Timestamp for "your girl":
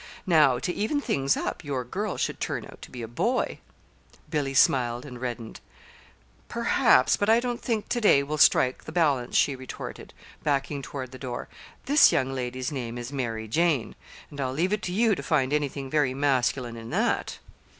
1.63-2.17